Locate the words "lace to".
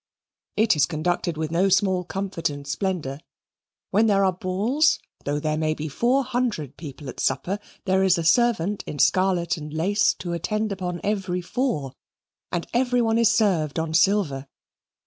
9.71-10.33